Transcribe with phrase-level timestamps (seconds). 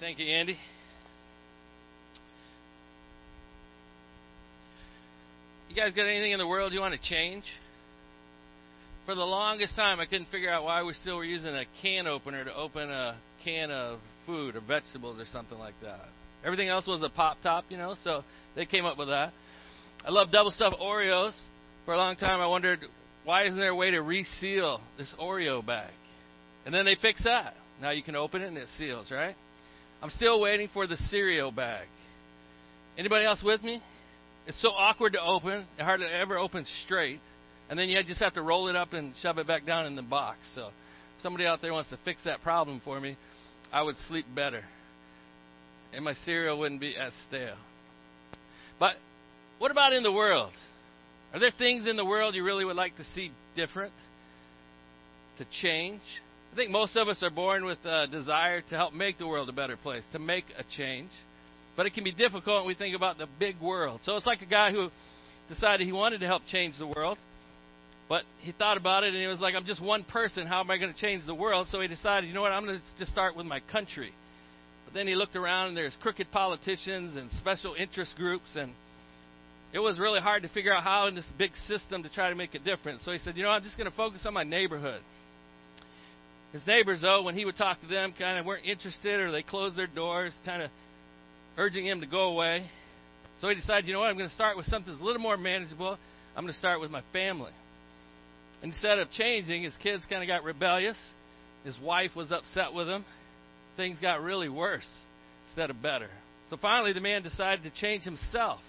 [0.00, 0.56] Thank you, Andy.
[5.68, 7.44] You guys got anything in the world you want to change?
[9.04, 12.06] For the longest time, I couldn't figure out why we still were using a can
[12.06, 16.08] opener to open a can of food or vegetables or something like that.
[16.46, 18.24] Everything else was a pop top, you know, so
[18.56, 19.34] they came up with that.
[20.02, 21.32] I love double stuffed Oreos.
[21.84, 22.80] For a long time, I wondered
[23.24, 25.92] why isn't there a way to reseal this Oreo bag?
[26.64, 27.52] And then they fixed that.
[27.82, 29.36] Now you can open it and it seals, right?
[30.02, 31.86] I'm still waiting for the cereal bag.
[32.96, 33.82] Anybody else with me?
[34.46, 35.66] It's so awkward to open.
[35.78, 37.20] It hardly ever opens straight.
[37.68, 39.94] And then you just have to roll it up and shove it back down in
[39.94, 40.38] the box.
[40.54, 43.16] So if somebody out there wants to fix that problem for me,
[43.72, 44.64] I would sleep better.
[45.92, 47.56] And my cereal wouldn't be as stale.
[48.78, 48.96] But
[49.58, 50.52] what about in the world?
[51.32, 53.92] Are there things in the world you really would like to see different?
[55.38, 56.00] To change?
[56.52, 59.48] I think most of us are born with a desire to help make the world
[59.48, 61.10] a better place, to make a change.
[61.76, 64.00] But it can be difficult when we think about the big world.
[64.04, 64.88] So it's like a guy who
[65.48, 67.18] decided he wanted to help change the world,
[68.08, 70.48] but he thought about it and he was like, I'm just one person.
[70.48, 71.68] How am I going to change the world?
[71.70, 74.12] So he decided, you know what, I'm going to just start with my country.
[74.84, 78.72] But then he looked around and there's crooked politicians and special interest groups and
[79.72, 82.34] it was really hard to figure out how in this big system to try to
[82.34, 83.02] make a difference.
[83.04, 85.00] So he said, you know, I'm just going to focus on my neighborhood.
[86.52, 89.42] His neighbors, though, when he would talk to them, kind of weren't interested or they
[89.42, 90.70] closed their doors, kind of
[91.56, 92.68] urging him to go away.
[93.40, 95.22] So he decided, you know what, I'm going to start with something that's a little
[95.22, 95.96] more manageable.
[96.36, 97.52] I'm going to start with my family.
[98.62, 100.96] Instead of changing, his kids kind of got rebellious.
[101.64, 103.04] His wife was upset with him.
[103.76, 104.86] Things got really worse
[105.48, 106.08] instead of better.
[106.50, 108.60] So finally, the man decided to change himself.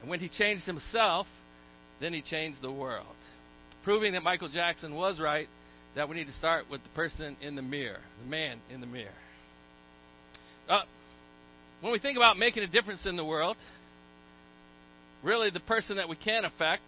[0.00, 1.26] And when he changed himself,
[2.00, 3.06] then he changed the world.
[3.84, 5.48] Proving that Michael Jackson was right
[5.94, 8.86] that we need to start with the person in the mirror, the man in the
[8.86, 9.10] mirror.
[10.68, 10.82] Uh,
[11.80, 13.56] when we think about making a difference in the world,
[15.22, 16.82] really the person that we can affect,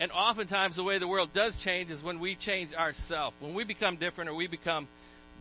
[0.00, 3.64] and oftentimes the way the world does change is when we change ourselves, when we
[3.64, 4.86] become different or we become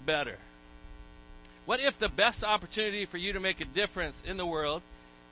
[0.05, 0.37] better.
[1.65, 4.81] What if the best opportunity for you to make a difference in the world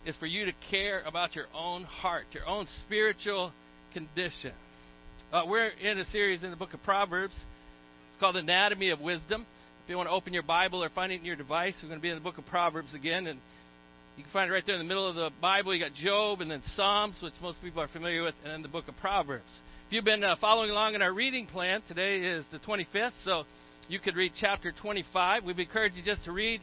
[0.06, 3.52] is for you to care about your own heart, your own spiritual
[3.94, 4.52] condition?
[5.36, 7.34] Uh, we're in a series in the book of Proverbs.
[8.08, 9.46] It's called Anatomy of Wisdom.
[9.84, 12.00] If you want to open your Bible or find it in your device, we're going
[12.00, 13.28] to be in the book of Proverbs again.
[13.28, 13.38] And
[14.16, 15.76] you can find it right there in the middle of the Bible.
[15.76, 18.70] You got Job and then Psalms, which most people are familiar with, and then the
[18.70, 19.44] book of Proverbs.
[19.88, 23.44] If you've been uh, following along in our reading plan, today is the 25th, so
[23.90, 25.44] you could read chapter 25.
[25.44, 26.62] We've encouraged you just to read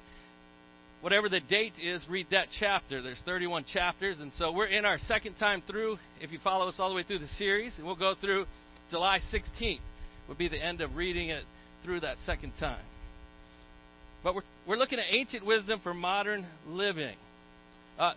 [1.03, 3.03] whatever the date is, read that chapter.
[3.03, 5.99] There's 31 chapters, and so we're in our second time through.
[6.23, 8.47] If you follow us all the way through the series, and we'll go through
[8.93, 9.81] July 16th
[10.29, 11.45] would be the end of reading it
[11.83, 12.85] through that second time.
[14.23, 17.17] But we're, we're looking at ancient wisdom for modern living.
[17.99, 18.13] Uh,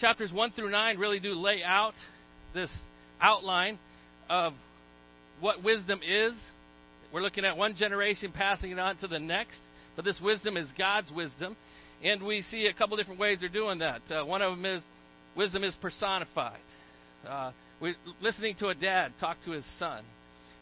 [0.00, 1.94] chapters 1 through 9 really do lay out
[2.54, 2.70] this
[3.20, 3.76] outline
[4.28, 4.52] of
[5.40, 6.32] what wisdom is.
[7.12, 9.58] We're looking at one generation passing it on to the next,
[9.96, 11.56] but this wisdom is God's wisdom.
[12.04, 14.02] And we see a couple different ways they're doing that.
[14.08, 14.82] Uh, one of them is
[15.36, 16.60] wisdom is personified.
[17.28, 20.04] Uh, we're listening to a dad talk to his son.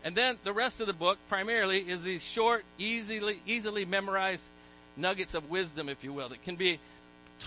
[0.04, 4.42] And then the rest of the book primarily is these short, easily easily memorized
[4.96, 6.78] nuggets of wisdom, if you will, that can be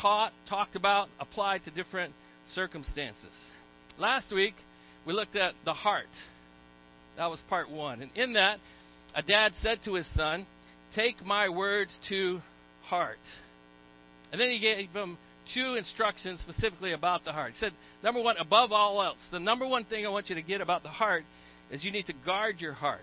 [0.01, 2.13] taught, talked about, applied to different
[2.53, 3.31] circumstances.
[3.97, 4.55] Last week
[5.05, 6.05] we looked at the heart.
[7.17, 8.01] That was part one.
[8.01, 8.59] And in that,
[9.15, 10.45] a dad said to his son,
[10.95, 12.41] Take my words to
[12.83, 13.17] heart.
[14.31, 15.17] And then he gave him
[15.53, 17.53] two instructions specifically about the heart.
[17.53, 17.73] He said,
[18.03, 20.83] Number one, above all else, the number one thing I want you to get about
[20.83, 21.23] the heart
[21.71, 22.99] is you need to guard your heart.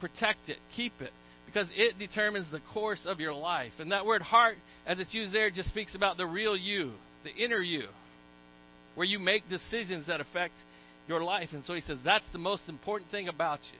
[0.00, 1.10] Protect it, keep it,
[1.46, 3.72] because it determines the course of your life.
[3.78, 4.56] And that word heart,
[4.86, 6.92] as it's used there, just speaks about the real you,
[7.24, 7.88] the inner you,
[8.94, 10.54] where you make decisions that affect
[11.08, 11.50] your life.
[11.52, 13.78] And so he says that's the most important thing about you.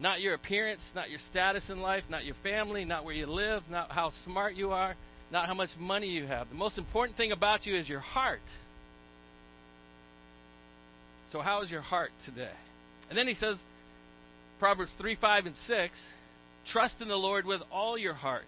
[0.00, 3.62] Not your appearance, not your status in life, not your family, not where you live,
[3.70, 4.96] not how smart you are,
[5.30, 6.48] not how much money you have.
[6.48, 8.40] The most important thing about you is your heart.
[11.32, 12.50] So, how is your heart today?
[13.08, 13.56] And then he says,
[14.58, 15.98] Proverbs 3, 5, and 6
[16.70, 18.44] trust in the Lord with all your heart.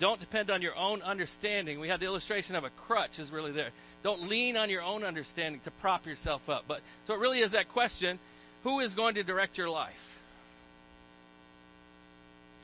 [0.00, 1.80] Don't depend on your own understanding.
[1.80, 3.70] We had the illustration of a crutch is really there.
[4.02, 6.64] Don't lean on your own understanding to prop yourself up.
[6.68, 8.18] But so it really is that question,
[8.62, 9.94] who is going to direct your life?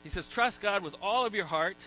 [0.03, 1.77] He says, trust God with all of your heart.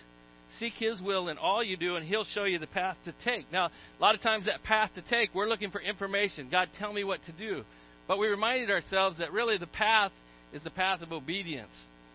[0.59, 3.51] Seek His will in all you do, and He'll show you the path to take.
[3.51, 6.47] Now, a lot of times that path to take, we're looking for information.
[6.49, 7.63] God, tell me what to do.
[8.07, 10.11] But we reminded ourselves that really the path
[10.53, 11.73] is the path of obedience.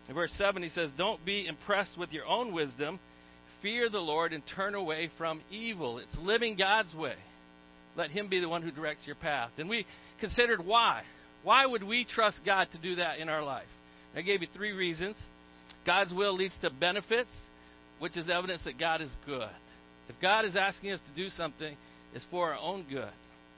[0.09, 2.99] In verse 7, he says, Don't be impressed with your own wisdom.
[3.61, 5.99] fear the Lord and turn away from evil.
[5.99, 7.15] It's living God's way.
[7.95, 9.51] Let Him be the one who directs your path.
[9.57, 9.85] And we
[10.19, 11.03] considered why.
[11.43, 13.67] Why would we trust God to do that in our life?
[14.15, 15.15] I gave you three reasons.
[15.85, 17.31] God's will leads to benefits,
[18.03, 19.47] which is evidence that God is good.
[20.09, 21.77] If God is asking us to do something,
[22.13, 23.07] it's for our own good.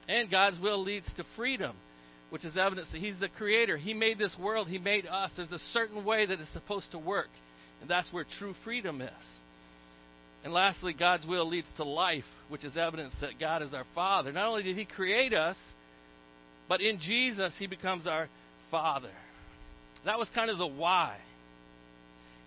[0.07, 1.75] And God's will leads to freedom,
[2.30, 3.75] which is evidence that He's the creator.
[3.75, 5.31] He made this world, He made us.
[5.36, 7.30] There's a certain way that it's supposed to work,
[7.81, 9.09] and that's where true freedom is.
[10.44, 14.31] And lastly, God's will leads to life, which is evidence that God is our Father.
[14.31, 15.57] Not only did He create us,
[16.69, 18.30] but in Jesus, He becomes our
[18.69, 19.09] Father.
[20.06, 21.18] That was kind of the why.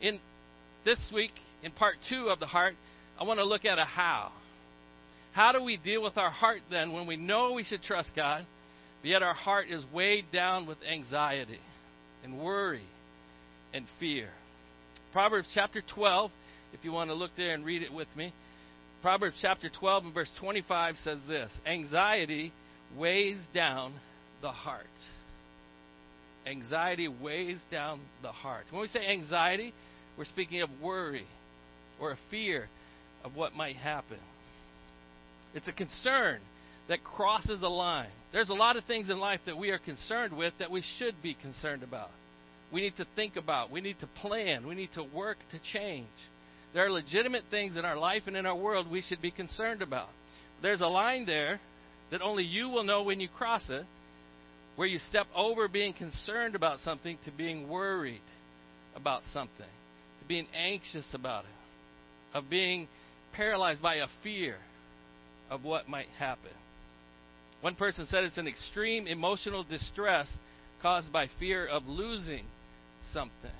[0.00, 0.20] In
[0.84, 2.74] this week, in part two of the heart,
[3.18, 4.32] I want to look at a how.
[5.32, 8.46] How do we deal with our heart then when we know we should trust God,
[9.02, 11.60] but yet our heart is weighed down with anxiety
[12.24, 12.86] and worry
[13.72, 14.30] and fear?
[15.12, 16.30] Proverbs chapter 12,
[16.72, 18.32] if you want to look there and read it with me.
[19.02, 22.52] Proverbs chapter 12 and verse 25 says this Anxiety
[22.96, 23.94] weighs down
[24.42, 24.86] the heart.
[26.46, 28.64] Anxiety weighs down the heart.
[28.70, 29.72] When we say anxiety,
[30.16, 31.26] we're speaking of worry
[32.00, 32.68] or a fear
[33.24, 34.18] of what might happen.
[35.54, 36.40] It's a concern
[36.88, 38.10] that crosses a line.
[38.32, 41.22] There's a lot of things in life that we are concerned with that we should
[41.22, 42.10] be concerned about.
[42.72, 46.06] We need to think about, we need to plan, we need to work to change.
[46.74, 49.80] There are legitimate things in our life and in our world we should be concerned
[49.80, 50.08] about.
[50.60, 51.60] There's a line there
[52.10, 53.86] that only you will know when you cross it,
[54.76, 58.20] where you step over being concerned about something to being worried
[58.94, 59.66] about something,
[60.20, 61.50] to being anxious about it,
[62.34, 62.88] of being
[63.32, 64.56] paralyzed by a fear
[65.50, 66.50] of what might happen.
[67.60, 70.28] One person said it's an extreme emotional distress
[70.80, 72.44] caused by fear of losing
[73.12, 73.50] something.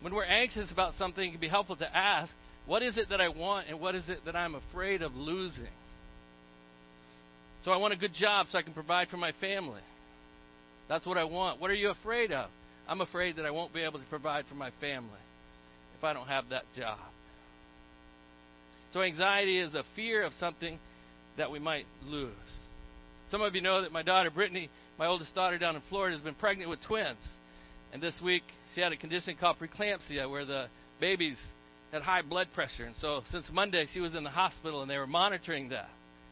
[0.00, 2.32] When we're anxious about something, it can be helpful to ask,
[2.66, 5.64] what is it that I want and what is it that I'm afraid of losing?
[7.64, 9.80] So I want a good job so I can provide for my family.
[10.88, 11.60] That's what I want.
[11.60, 12.48] What are you afraid of?
[12.88, 15.10] I'm afraid that I won't be able to provide for my family
[15.98, 16.98] if I don't have that job.
[18.92, 20.78] So, anxiety is a fear of something
[21.36, 22.32] that we might lose.
[23.30, 26.24] Some of you know that my daughter, Brittany, my oldest daughter down in Florida, has
[26.24, 27.18] been pregnant with twins.
[27.92, 28.44] And this week,
[28.74, 30.66] she had a condition called preeclampsia, where the
[31.00, 31.40] babies
[31.92, 32.84] had high blood pressure.
[32.84, 35.88] And so, since Monday, she was in the hospital, and they were monitoring that.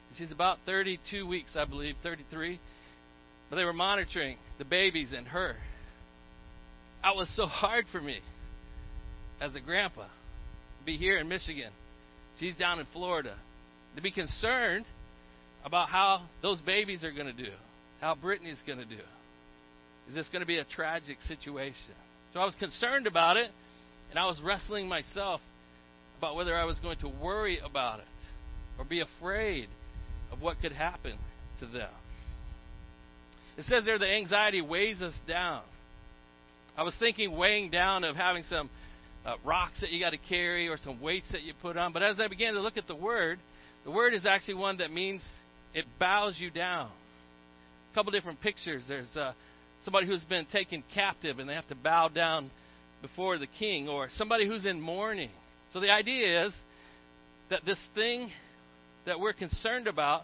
[0.08, 2.60] And she's about 32 weeks, I believe, 33.
[3.50, 5.56] But they were monitoring the babies and her.
[7.02, 8.20] That was so hard for me
[9.40, 11.70] as a grandpa to be here in Michigan.
[12.38, 13.34] She's down in Florida.
[13.96, 14.86] To be concerned
[15.64, 17.52] about how those babies are going to do,
[18.00, 19.02] how Brittany's going to do.
[20.08, 21.94] Is this going to be a tragic situation?
[22.32, 23.50] So I was concerned about it,
[24.10, 25.40] and I was wrestling myself
[26.18, 28.04] about whether I was going to worry about it
[28.78, 29.68] or be afraid
[30.32, 31.16] of what could happen
[31.60, 31.90] to them.
[33.56, 35.62] It says there the anxiety weighs us down.
[36.76, 38.68] I was thinking weighing down of having some
[39.24, 41.92] uh, rocks that you got to carry or some weights that you put on.
[41.92, 43.38] But as I began to look at the word,
[43.84, 45.24] the word is actually one that means
[45.74, 46.90] it bows you down.
[47.92, 48.82] A couple different pictures.
[48.86, 49.32] There's uh,
[49.84, 52.50] somebody who's been taken captive and they have to bow down
[53.02, 55.28] before the king, or somebody who's in mourning.
[55.74, 56.54] So the idea is
[57.50, 58.30] that this thing
[59.04, 60.22] that we're concerned about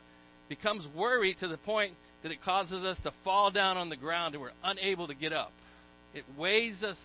[0.49, 4.35] becomes worry to the point that it causes us to fall down on the ground
[4.35, 5.53] and we're unable to get up.
[6.15, 6.97] It weighs us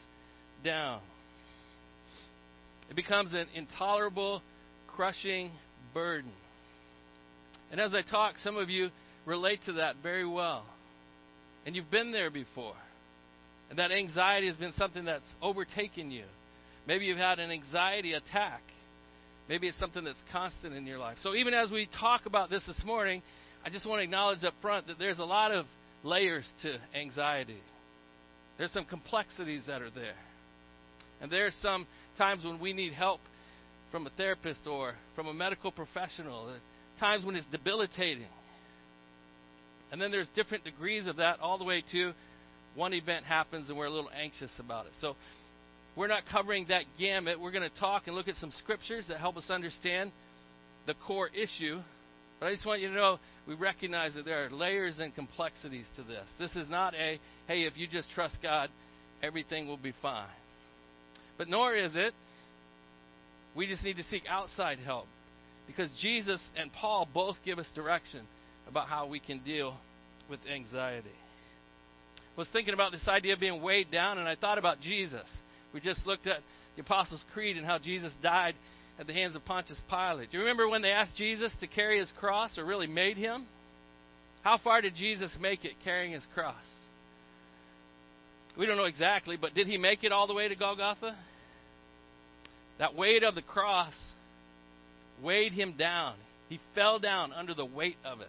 [0.63, 1.01] down.
[2.89, 4.41] It becomes an intolerable,
[4.87, 5.51] crushing
[5.93, 6.31] burden.
[7.71, 8.89] And as I talk, some of you
[9.25, 10.65] relate to that very well.
[11.65, 12.75] And you've been there before.
[13.69, 16.25] And that anxiety has been something that's overtaken you.
[16.87, 18.61] Maybe you've had an anxiety attack.
[19.49, 21.17] Maybe it's something that's constant in your life.
[21.21, 23.21] So even as we talk about this this morning,
[23.63, 25.65] I just want to acknowledge up front that there's a lot of
[26.03, 27.59] layers to anxiety.
[28.57, 30.15] There's some complexities that are there.
[31.25, 31.87] And there are some
[32.19, 33.19] times when we need help
[33.91, 36.53] from a therapist or from a medical professional.
[36.99, 38.27] Times when it's debilitating.
[39.91, 42.13] And then there's different degrees of that, all the way to
[42.75, 44.91] one event happens and we're a little anxious about it.
[45.01, 45.15] So
[45.95, 47.39] we're not covering that gamut.
[47.39, 50.11] We're going to talk and look at some scriptures that help us understand
[50.85, 51.81] the core issue
[52.39, 55.85] but I just want you to know we recognize that there are layers and complexities
[55.95, 56.25] to this.
[56.37, 58.69] This is not a, hey, if you just trust God,
[59.23, 60.27] everything will be fine.
[61.37, 62.13] But nor is it,
[63.55, 65.07] we just need to seek outside help.
[65.67, 68.21] Because Jesus and Paul both give us direction
[68.69, 69.75] about how we can deal
[70.29, 71.09] with anxiety.
[72.17, 75.25] I was thinking about this idea of being weighed down, and I thought about Jesus.
[75.73, 76.39] We just looked at
[76.75, 78.55] the Apostles' Creed and how Jesus died
[78.99, 80.31] at the hands of Pontius Pilate.
[80.31, 83.45] Do you remember when they asked Jesus to carry his cross, or really made him?
[84.43, 86.55] How far did Jesus make it carrying his cross?
[88.57, 91.15] We don't know exactly, but did he make it all the way to Golgotha?
[92.79, 93.93] That weight of the cross
[95.21, 96.15] weighed him down.
[96.49, 98.27] He fell down under the weight of it.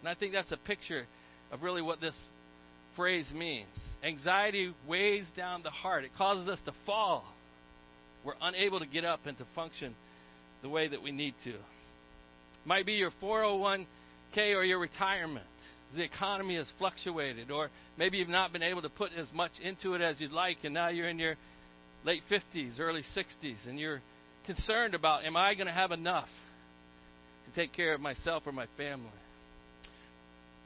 [0.00, 1.06] And I think that's a picture
[1.50, 2.16] of really what this
[2.96, 3.68] phrase means.
[4.02, 7.24] Anxiety weighs down the heart, it causes us to fall.
[8.24, 9.94] We're unable to get up and to function
[10.62, 11.54] the way that we need to.
[12.64, 15.46] Might be your 401k or your retirement.
[15.94, 19.94] The economy has fluctuated, or maybe you've not been able to put as much into
[19.94, 21.36] it as you'd like, and now you're in your
[22.04, 24.00] late 50s, early 60s, and you're
[24.46, 26.28] concerned about, am I going to have enough
[27.46, 29.10] to take care of myself or my family?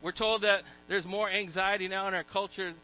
[0.03, 2.75] We're told that there's more anxiety now in our culture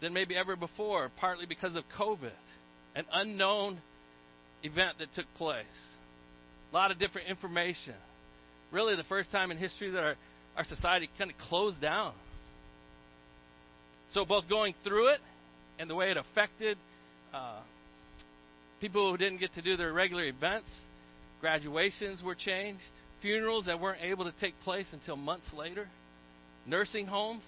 [0.00, 2.30] than maybe ever before, partly because of COVID,
[2.94, 3.78] an unknown
[4.62, 5.64] event that took place.
[6.70, 7.94] A lot of different information.
[8.70, 10.14] Really, the first time in history that our,
[10.58, 12.12] our society kind of closed down.
[14.12, 15.20] So, both going through it
[15.78, 16.76] and the way it affected
[17.32, 17.60] uh,
[18.80, 20.68] people who didn't get to do their regular events,
[21.40, 22.82] graduations were changed,
[23.22, 25.86] funerals that weren't able to take place until months later,
[26.66, 27.44] nursing homes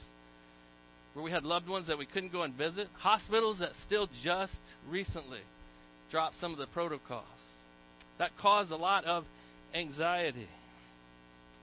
[1.15, 4.57] where we had loved ones that we couldn't go and visit, hospitals that still just
[4.89, 5.41] recently
[6.13, 7.25] dropped some of the protocols.
[8.19, 9.25] That caused a lot of
[9.75, 10.49] anxiety.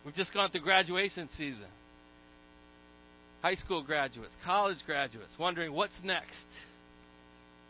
[0.08, 1.68] We've just gone through graduation season.
[3.42, 6.48] High school graduates, college graduates, wondering what's next.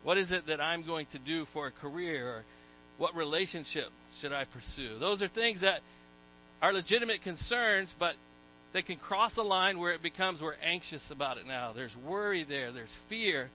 [0.03, 2.29] What is it that I'm going to do for a career?
[2.29, 2.43] Or
[2.99, 3.87] what relationship
[4.21, 4.99] should I pursue?
[4.99, 5.79] Those are things that
[6.61, 8.13] are legitimate concerns, but
[8.71, 11.73] they can cross a line where it becomes we're anxious about it now.
[11.73, 13.49] There's worry there, there's fear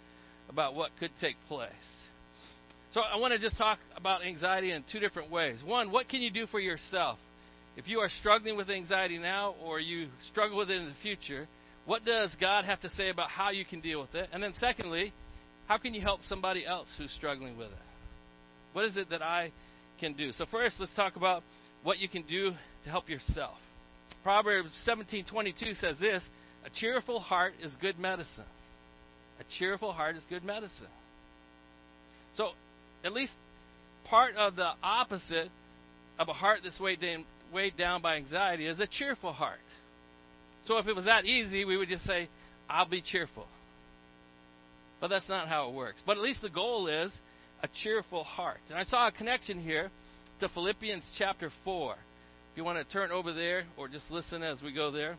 [0.48, 1.70] about what could take place.
[2.94, 5.60] So I want to just talk about anxiety in two different ways.
[5.64, 7.20] One, what can you do for yourself?
[7.76, 11.48] If you are struggling with anxiety now or you struggle with it in the future,
[11.86, 14.28] what does God have to say about how you can deal with it?
[14.32, 15.12] And then secondly,
[15.66, 17.78] how can you help somebody else who's struggling with it?
[18.72, 19.52] What is it that I
[19.98, 20.32] can do?
[20.32, 21.42] So first, let's talk about
[21.82, 22.52] what you can do
[22.84, 23.56] to help yourself.
[24.22, 26.28] Proverbs 17:22 says this,
[26.64, 28.44] a cheerful heart is good medicine.
[29.40, 30.86] A cheerful heart is good medicine.
[32.36, 32.50] So,
[33.04, 33.32] at least
[34.04, 35.50] part of the opposite
[36.18, 37.00] of a heart that's weighed
[37.52, 39.58] weighed down by anxiety is a cheerful heart.
[40.66, 42.28] So, if it was that easy, we would just say,
[42.68, 43.46] I'll be cheerful.
[45.00, 46.00] But that's not how it works.
[46.06, 47.12] But at least the goal is
[47.62, 48.60] a cheerful heart.
[48.68, 49.90] And I saw a connection here
[50.40, 51.92] to Philippians chapter 4.
[51.92, 55.16] If you want to turn over there or just listen as we go there.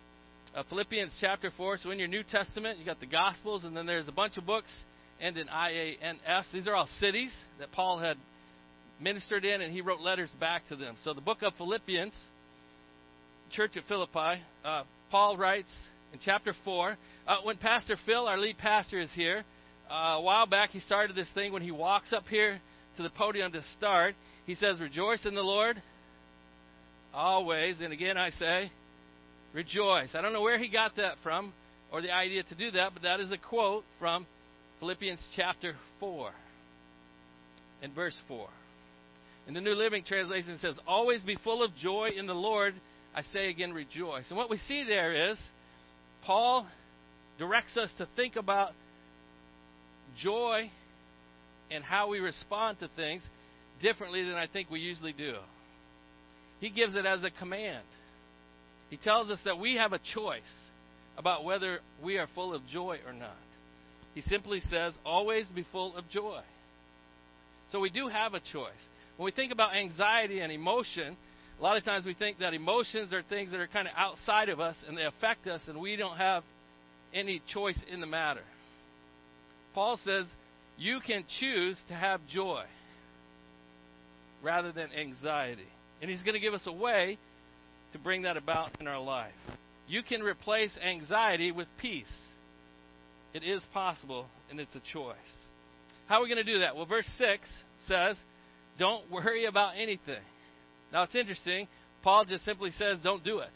[0.56, 1.80] Uh, Philippians chapter 4.
[1.80, 4.46] So in your New Testament, you got the Gospels, and then there's a bunch of
[4.46, 4.72] books
[5.20, 6.46] end in I A N S.
[6.54, 8.18] These are all cities that Paul had
[9.04, 10.96] ministered in, and he wrote letters back to them.
[11.04, 12.16] So the book of Philippians,
[13.52, 15.72] church at Philippi, uh, Paul writes
[16.14, 16.98] in chapter 4.
[17.28, 19.44] Uh, when Pastor Phil, our lead pastor, is here,
[19.90, 22.60] uh, a while back he started this thing when he walks up here
[22.98, 24.16] to the podium to start.
[24.46, 25.82] He says, Rejoice in the Lord
[27.14, 27.82] always.
[27.82, 28.72] And again, I say,
[29.54, 30.10] rejoice.
[30.16, 31.54] I don't know where he got that from
[31.92, 34.26] or the idea to do that, but that is a quote from
[34.80, 36.32] Philippians chapter 4
[37.82, 38.48] and verse 4.
[39.48, 42.76] In the New Living Translation, says, Always be full of joy in the Lord.
[43.16, 44.26] I say again, rejoice.
[44.30, 45.38] And what we see there is
[46.26, 46.68] Paul
[47.38, 48.72] directs us to think about
[50.18, 50.72] joy
[51.70, 53.24] and how we respond to things
[53.82, 55.36] differently than I think we usually do.
[56.60, 57.84] He gives it as a command.
[58.90, 60.42] He tells us that we have a choice
[61.18, 63.36] about whether we are full of joy or not.
[64.14, 66.42] He simply says, always be full of joy.
[67.72, 68.72] So we do have a choice.
[69.18, 71.16] When we think about anxiety and emotion,
[71.60, 74.50] a lot of times we think that emotions are things that are kind of outside
[74.50, 76.44] of us and they affect us, and we don't have
[77.14, 78.42] any choice in the matter.
[79.74, 80.26] Paul says,
[80.78, 82.64] you can choose to have joy
[84.44, 85.68] rather than anxiety.
[86.02, 87.18] And He's going to give us a way
[87.94, 89.32] to bring that about in our life.
[89.88, 92.12] You can replace anxiety with peace.
[93.34, 95.16] It is possible, and it's a choice.
[96.08, 96.76] How are we going to do that?
[96.76, 97.48] Well, verse 6
[97.88, 98.18] says,
[98.80, 100.22] Don't worry about anything.
[100.92, 101.68] Now, it's interesting.
[102.04, 103.52] Paul just simply says, Don't do it.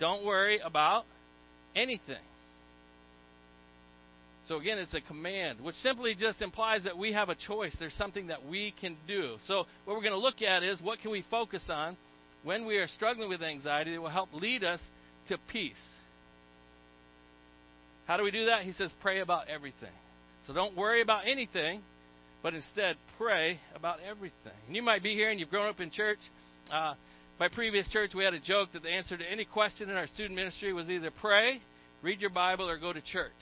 [0.00, 1.04] Don't worry about
[1.74, 2.16] anything.
[4.48, 7.74] So again, it's a command, which simply just implies that we have a choice.
[7.80, 9.36] There's something that we can do.
[9.46, 11.96] So what we're going to look at is what can we focus on
[12.44, 14.80] when we are struggling with anxiety that will help lead us
[15.28, 15.74] to peace.
[18.06, 18.62] How do we do that?
[18.62, 19.90] He says, pray about everything.
[20.46, 21.82] So don't worry about anything,
[22.46, 24.52] but instead pray about everything.
[24.68, 26.20] And you might be here and you've grown up in church.
[26.72, 26.94] Uh,
[27.40, 30.06] my previous church, we had a joke that the answer to any question in our
[30.06, 31.60] student ministry was either pray,
[32.02, 33.32] read your Bible, or go to church.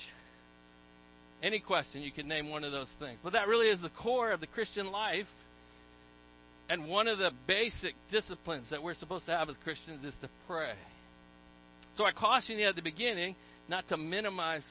[1.43, 3.21] Any question, you could name one of those things.
[3.23, 5.27] But that really is the core of the Christian life.
[6.71, 10.31] And one of the basic disciplines that we're supposed to have as Christians is to
[10.49, 10.73] pray.
[11.99, 13.37] So I caution you at the beginning
[13.69, 14.65] not to minimize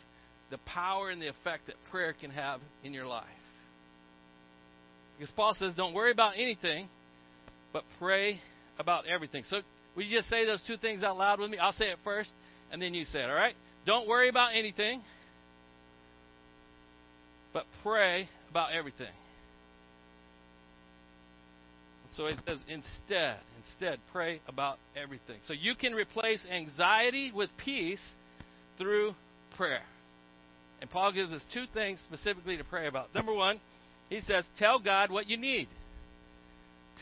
[0.50, 3.28] the power and the effect that prayer can have in your life.
[5.18, 6.90] Because Paul says, don't worry about anything,
[7.72, 8.40] but pray
[8.80, 9.44] about everything.
[9.50, 9.62] So,
[9.96, 11.58] will you just say those two things out loud with me?
[11.58, 12.32] I'll say it first,
[12.72, 13.56] and then you say it, all right?
[13.86, 15.02] Don't worry about anything,
[17.54, 19.12] but pray about everything.
[22.16, 25.38] So he says, instead, instead, pray about everything.
[25.48, 28.06] So you can replace anxiety with peace
[28.78, 29.16] through
[29.58, 29.82] prayer.
[30.80, 33.14] And Paul gives us two things specifically to pray about.
[33.16, 33.60] Number one,
[34.10, 35.68] he says, tell God what you need.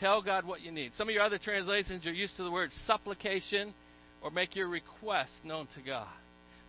[0.00, 0.92] Tell God what you need.
[0.94, 3.74] Some of your other translations are used to the word supplication
[4.22, 6.08] or make your request known to God.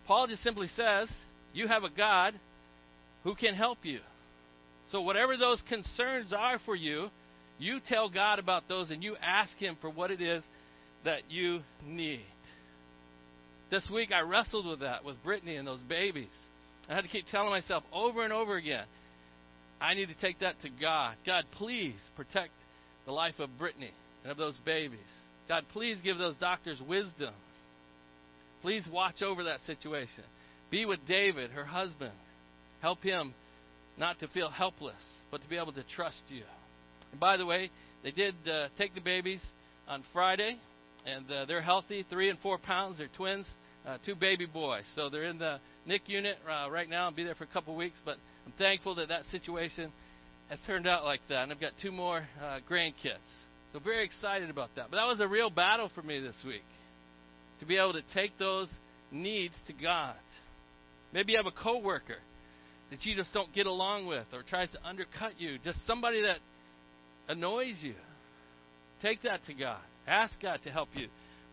[0.06, 1.08] Paul just simply says,
[1.52, 2.34] You have a God
[3.22, 4.00] who can help you.
[4.92, 7.08] So, whatever those concerns are for you,
[7.58, 10.44] you tell God about those and you ask Him for what it is
[11.04, 12.24] that you need.
[13.70, 16.28] This week I wrestled with that with Brittany and those babies.
[16.88, 18.84] I had to keep telling myself over and over again,
[19.80, 21.16] I need to take that to God.
[21.26, 22.52] God, please protect
[23.06, 23.90] the life of Brittany
[24.22, 24.98] and of those babies.
[25.48, 27.34] God, please give those doctors wisdom.
[28.62, 30.24] Please watch over that situation.
[30.70, 32.12] Be with David, her husband.
[32.80, 33.34] Help him
[33.98, 34.94] not to feel helpless,
[35.30, 36.44] but to be able to trust you.
[37.10, 37.70] And by the way,
[38.02, 39.42] they did uh, take the babies
[39.86, 40.58] on Friday,
[41.06, 42.98] and uh, they're healthy, three and four pounds.
[42.98, 43.46] They're twins,
[43.86, 44.84] uh, two baby boys.
[44.94, 47.76] So they're in the NIC unit uh, right now and be there for a couple
[47.76, 47.98] weeks.
[48.04, 49.92] But I'm thankful that that situation
[50.48, 51.44] has turned out like that.
[51.44, 53.18] And I've got two more uh, grandkids.
[53.72, 54.86] So very excited about that.
[54.90, 56.64] But that was a real battle for me this week
[57.60, 58.68] to be able to take those
[59.10, 60.16] needs to God.
[61.12, 62.18] Maybe you have a coworker
[62.90, 66.38] that you just don't get along with or tries to undercut you, just somebody that
[67.28, 67.94] annoys you.
[69.02, 69.80] Take that to God.
[70.06, 71.08] Ask God to help you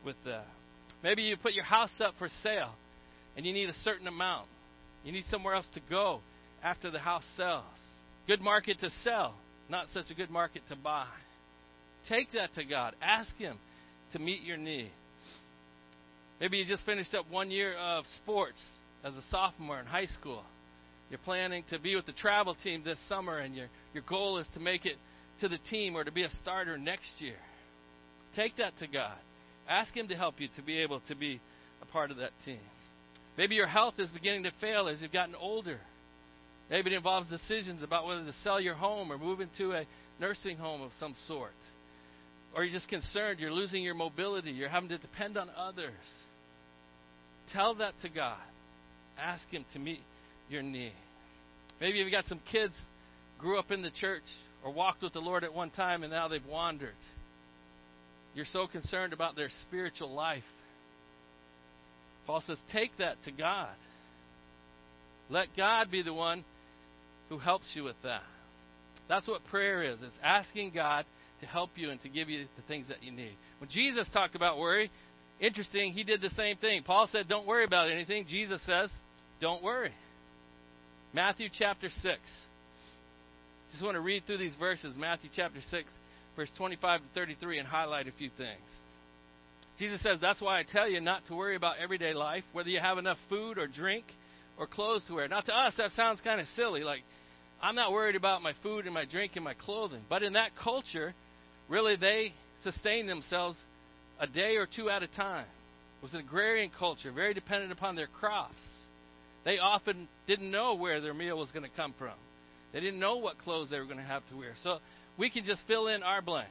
[0.06, 0.46] with that.
[1.04, 2.74] Maybe you put your house up for sale
[3.36, 4.48] and you need a certain amount.
[5.04, 6.22] You need somewhere else to go
[6.64, 7.66] after the house sells.
[8.28, 9.36] Good market to sell,
[9.70, 11.08] not such a good market to buy.
[12.08, 12.96] Take that to God.
[13.02, 13.58] Ask Him
[14.14, 14.92] to meet your need.
[16.40, 18.60] Maybe you just finished up one year of sports
[19.04, 20.44] as a sophomore in high school.
[21.10, 24.48] You're planning to be with the travel team this summer, and your, your goal is
[24.54, 24.96] to make it
[25.42, 27.36] to the team or to be a starter next year.
[28.36, 29.18] Take that to God.
[29.68, 31.40] Ask Him to help you to be able to be
[31.82, 32.60] a part of that team.
[33.38, 35.80] Maybe your health is beginning to fail as you've gotten older.
[36.72, 39.86] Maybe it involves decisions about whether to sell your home or move into a
[40.22, 41.52] nursing home of some sort.
[42.56, 45.92] Or you're just concerned you're losing your mobility, you're having to depend on others.
[47.52, 48.40] Tell that to God.
[49.20, 50.00] Ask Him to meet
[50.50, 50.94] your need.
[51.82, 52.74] Maybe you've got some kids
[53.38, 54.24] grew up in the church
[54.64, 56.96] or walked with the Lord at one time and now they've wandered.
[58.34, 60.44] You're so concerned about their spiritual life.
[62.26, 63.76] Paul says, take that to God.
[65.30, 66.46] Let God be the one
[67.32, 68.24] who helps you with that.
[69.08, 69.98] That's what prayer is.
[70.04, 71.06] It's asking God
[71.40, 73.32] to help you and to give you the things that you need.
[73.60, 74.92] When Jesus talked about worry,
[75.40, 76.84] interesting, he did the same thing.
[76.84, 78.26] Paul said, Don't worry about anything.
[78.28, 78.90] Jesus says,
[79.40, 79.94] Don't worry.
[81.14, 82.20] Matthew chapter 6.
[83.72, 85.86] Just want to read through these verses, Matthew chapter 6,
[86.36, 88.60] verse 25 to 33, and highlight a few things.
[89.80, 92.82] Jesus says, That's why I tell you not to worry about everyday life, whether you
[92.82, 94.04] have enough food or drink
[94.58, 95.28] or clothes to wear.
[95.30, 96.84] Now, to us, that sounds kind of silly.
[96.84, 97.04] Like,
[97.62, 100.02] I'm not worried about my food and my drink and my clothing.
[100.10, 101.14] But in that culture,
[101.70, 103.58] really, they sustained themselves
[104.20, 105.46] a day or two at a time.
[106.00, 108.56] It was an agrarian culture, very dependent upon their crops.
[109.46, 112.14] They often didn't know where their meal was going to come from.
[112.74, 114.54] They didn't know what clothes they were going to have to wear.
[114.64, 114.80] So
[115.18, 116.50] we can just fill in our blanks.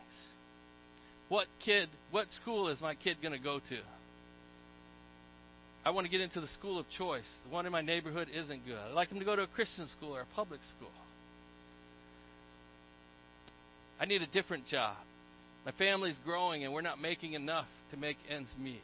[1.29, 3.79] What kid, what school is my kid going to go to?
[5.85, 7.25] I want to get into the school of choice.
[7.47, 8.77] The one in my neighborhood isn't good.
[8.77, 10.93] I'd like him to go to a Christian school or a public school.
[13.99, 14.97] I need a different job.
[15.65, 18.83] My family's growing and we're not making enough to make ends meet.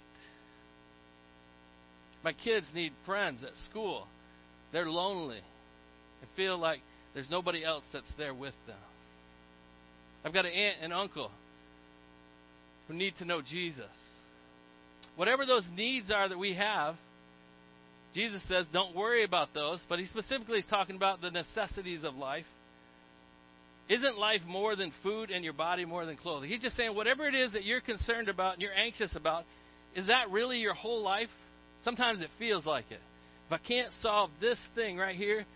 [2.22, 4.06] My kids need friends at school.
[4.72, 5.40] They're lonely
[6.20, 6.80] and feel like
[7.14, 8.76] there's nobody else that's there with them.
[10.24, 11.30] I've got an aunt and uncle
[12.88, 13.84] who need to know Jesus.
[15.16, 16.96] Whatever those needs are that we have,
[18.14, 22.14] Jesus says don't worry about those, but he specifically is talking about the necessities of
[22.14, 22.46] life.
[23.88, 26.50] Isn't life more than food and your body more than clothing?
[26.50, 29.44] He's just saying, whatever it is that you're concerned about and you're anxious about,
[29.94, 31.28] is that really your whole life?
[31.84, 33.00] Sometimes it feels like it.
[33.46, 35.46] If I can't solve this thing right here,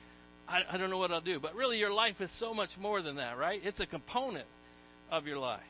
[0.48, 1.40] I, I don't know what I'll do.
[1.40, 3.60] But really, your life is so much more than that, right?
[3.64, 4.46] It's a component
[5.10, 5.60] of your life.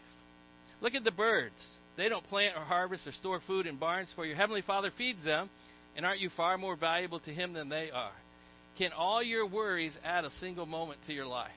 [0.82, 1.54] Look at the birds.
[2.00, 5.22] They don't plant or harvest or store food in barns, for your heavenly Father feeds
[5.22, 5.50] them.
[5.94, 8.14] And aren't you far more valuable to Him than they are?
[8.78, 11.50] Can all your worries add a single moment to your life?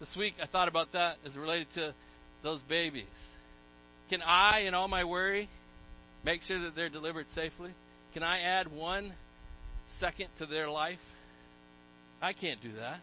[0.00, 1.94] This week I thought about that as related to
[2.42, 3.06] those babies.
[4.10, 5.48] Can I, in all my worry,
[6.22, 7.70] make sure that they're delivered safely?
[8.12, 9.14] Can I add one
[9.98, 10.98] second to their life?
[12.20, 13.00] I can't do that.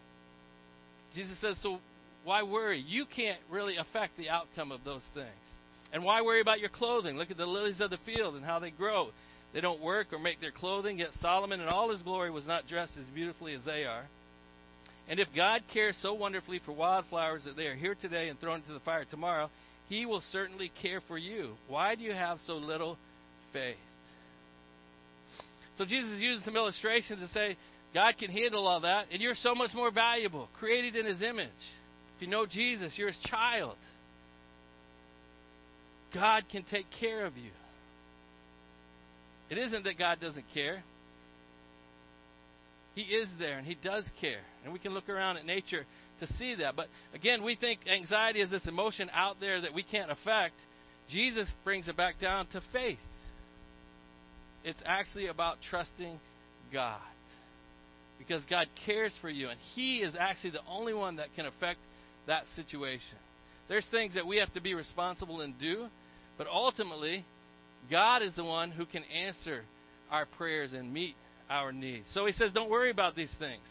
[1.16, 1.80] Jesus says, so
[2.22, 2.84] why worry?
[2.86, 5.47] You can't really affect the outcome of those things.
[5.92, 7.16] And why worry about your clothing?
[7.16, 9.08] Look at the lilies of the field and how they grow.
[9.54, 12.68] They don't work or make their clothing, yet Solomon in all his glory was not
[12.68, 14.04] dressed as beautifully as they are.
[15.08, 18.60] And if God cares so wonderfully for wildflowers that they are here today and thrown
[18.60, 19.48] into the fire tomorrow,
[19.88, 21.54] he will certainly care for you.
[21.66, 22.98] Why do you have so little
[23.54, 23.76] faith?
[25.78, 27.56] So Jesus uses some illustrations to say
[27.94, 31.48] God can handle all that, and you're so much more valuable, created in his image.
[32.16, 33.76] If you know Jesus, you're his child.
[36.14, 37.50] God can take care of you.
[39.50, 40.82] It isn't that God doesn't care.
[42.94, 44.40] He is there and He does care.
[44.64, 45.86] And we can look around at nature
[46.20, 46.76] to see that.
[46.76, 50.54] But again, we think anxiety is this emotion out there that we can't affect.
[51.08, 52.98] Jesus brings it back down to faith.
[54.64, 56.18] It's actually about trusting
[56.72, 57.00] God.
[58.18, 61.78] Because God cares for you, and He is actually the only one that can affect
[62.26, 63.16] that situation.
[63.68, 65.86] There's things that we have to be responsible and do,
[66.36, 67.24] but ultimately,
[67.90, 69.62] God is the one who can answer
[70.10, 71.14] our prayers and meet
[71.50, 72.06] our needs.
[72.12, 73.62] So he says, don't worry about these things.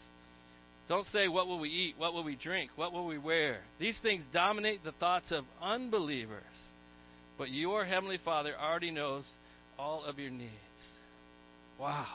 [0.88, 1.94] Don't say, what will we eat?
[1.98, 2.70] What will we drink?
[2.76, 3.58] What will we wear?
[3.78, 6.42] These things dominate the thoughts of unbelievers.
[7.36, 9.24] But your Heavenly Father already knows
[9.78, 10.52] all of your needs.
[11.78, 12.06] Wow.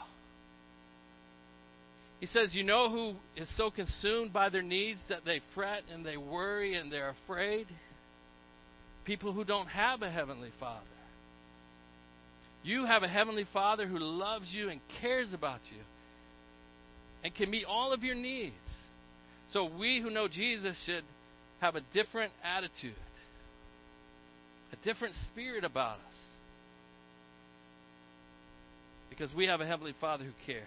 [2.20, 6.04] He says, You know who is so consumed by their needs that they fret and
[6.04, 7.66] they worry and they're afraid?
[9.04, 10.80] People who don't have a Heavenly Father.
[12.62, 15.82] You have a Heavenly Father who loves you and cares about you
[17.22, 18.54] and can meet all of your needs.
[19.52, 21.04] So we who know Jesus should
[21.60, 22.94] have a different attitude,
[24.72, 26.14] a different spirit about us.
[29.10, 30.64] Because we have a Heavenly Father who cares.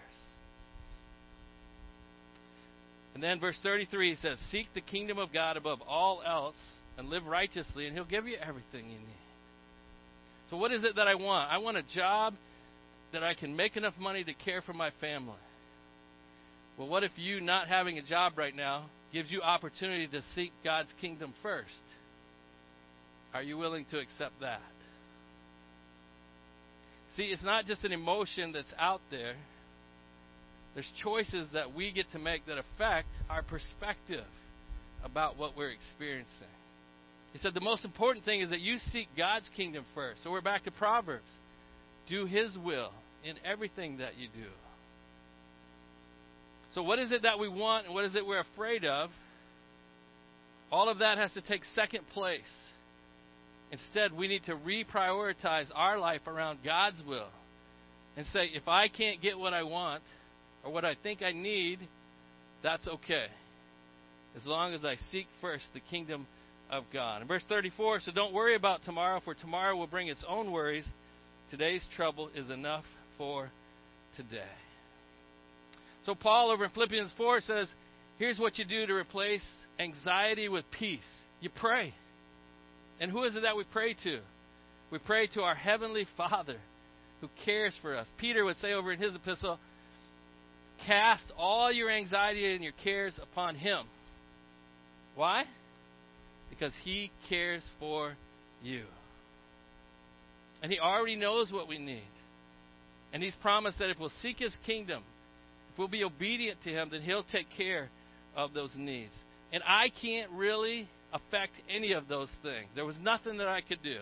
[3.18, 6.56] And then verse 33 says, Seek the kingdom of God above all else
[7.00, 9.24] and live righteously, and He'll give you everything you need.
[10.52, 11.52] So, what is it that I want?
[11.52, 12.36] I want a job
[13.14, 15.34] that I can make enough money to care for my family.
[16.78, 20.52] Well, what if you not having a job right now gives you opportunity to seek
[20.64, 21.74] God's kingdom first?
[23.34, 24.62] Are you willing to accept that?
[27.16, 29.34] See, it's not just an emotion that's out there.
[30.74, 34.26] There's choices that we get to make that affect our perspective
[35.04, 36.54] about what we're experiencing.
[37.34, 40.24] He said the most important thing is that you seek God's kingdom first.
[40.24, 41.28] So we're back to Proverbs.
[42.10, 42.92] Do His will
[43.24, 44.50] in everything that you do.
[46.74, 49.10] So, what is it that we want and what is it we're afraid of?
[50.72, 52.42] All of that has to take second place.
[53.72, 57.30] Instead, we need to reprioritize our life around God's will
[58.16, 60.04] and say, if I can't get what I want
[60.68, 61.80] or what I think I need,
[62.62, 63.28] that's okay.
[64.36, 66.28] As long as I seek first the kingdom
[66.70, 67.22] of God.
[67.22, 70.88] In verse 34, so don't worry about tomorrow, for tomorrow will bring its own worries.
[71.50, 72.84] Today's trouble is enough
[73.18, 73.50] for
[74.18, 74.42] today.
[76.06, 77.70] So, Paul over in Philippians 4 says,
[78.20, 79.44] here's what you do to replace
[79.80, 81.00] anxiety with peace
[81.40, 81.94] you pray.
[83.00, 84.20] And who is it that we pray to?
[84.92, 86.58] We pray to our Heavenly Father
[87.22, 88.08] who cares for us.
[88.18, 89.60] Peter would say over in his epistle,
[90.86, 93.86] cast all your anxiety and your cares upon Him.
[95.16, 95.46] Why?
[96.58, 98.16] because He cares for
[98.64, 98.84] you.
[100.62, 102.04] And He already knows what we need.
[103.14, 105.04] And He's promised that if we'll seek His kingdom,
[105.72, 107.90] if we'll be obedient to Him, then He'll take care
[108.36, 109.14] of those needs.
[109.52, 112.68] And I can't really affect any of those things.
[112.76, 114.00] There was nothing that I could do.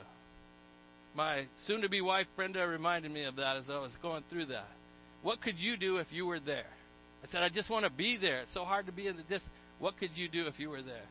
[1.16, 4.48] My soon to be wife, Brenda, reminded me of that as I was going through
[4.48, 4.68] that.
[5.26, 6.68] What could you do if you were there?
[7.24, 8.42] I said, I just want to be there.
[8.42, 9.50] It's so hard to be in the distance.
[9.80, 11.08] What could you do if you were there?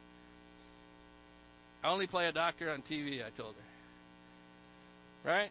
[1.82, 5.28] I only play a doctor on TV, I told her.
[5.28, 5.50] Right?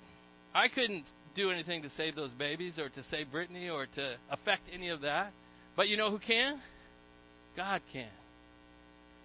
[0.55, 1.03] I couldn't
[1.35, 5.01] do anything to save those babies or to save Brittany or to affect any of
[5.01, 5.33] that.
[5.75, 6.61] But you know who can?
[7.57, 8.07] God can.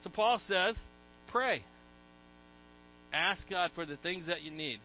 [0.02, 0.74] So Paul says,
[1.30, 1.62] pray.
[3.12, 4.80] Ask God for the things that you need.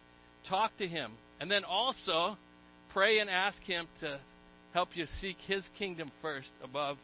[0.48, 1.10] Talk to Him.
[1.40, 2.36] And then also,
[2.92, 4.20] pray and ask Him to
[4.74, 6.98] help you seek His kingdom first above